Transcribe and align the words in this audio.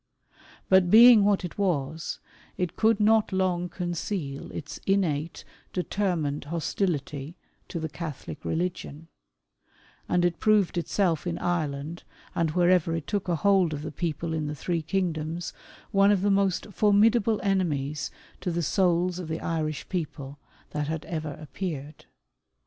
But 0.67 0.89
being 0.89 1.23
what 1.25 1.45
it 1.45 1.59
was, 1.59 2.17
it 2.57 2.75
could 2.75 2.99
not 2.99 3.31
long 3.31 3.69
conceal 3.69 4.51
its 4.51 4.79
innate, 4.87 5.45
determined 5.73 6.45
hostility 6.45 7.37
to 7.67 7.79
the 7.79 7.87
Catholic 7.87 8.43
religion; 8.43 9.09
and 10.09 10.25
it 10.25 10.39
proved 10.39 10.75
itself 10.79 11.27
in 11.27 11.37
Treland, 11.37 12.01
and 12.33 12.49
wherever 12.49 12.95
it 12.95 13.05
took 13.05 13.29
a 13.29 13.35
hold 13.35 13.75
of 13.75 13.83
the 13.83 13.91
people 13.91 14.33
in 14.33 14.47
the 14.47 14.55
three 14.55 14.81
kingdoms, 14.81 15.53
one 15.91 16.09
of 16.11 16.23
the 16.23 16.31
most 16.31 16.73
formidable 16.73 17.39
enemies 17.43 18.09
to 18.39 18.49
the 18.49 18.63
souls 18.63 19.19
of 19.19 19.27
the 19.27 19.39
Irish 19.39 19.87
people 19.87 20.39
that 20.71 20.87
had 20.87 21.05
ever 21.05 21.33
appeared. 21.39 22.05